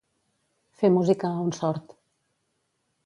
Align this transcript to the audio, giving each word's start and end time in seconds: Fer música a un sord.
Fer 0.79 0.89
música 0.95 1.31
a 1.33 1.43
un 1.49 1.53
sord. 1.59 1.97